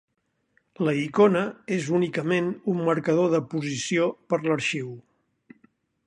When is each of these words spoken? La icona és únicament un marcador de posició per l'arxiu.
La 0.85 0.93
icona 0.99 1.41
és 1.75 1.89
únicament 1.99 2.49
un 2.73 2.81
marcador 2.87 3.29
de 3.33 3.41
posició 3.51 4.07
per 4.33 4.39
l'arxiu. 4.47 4.89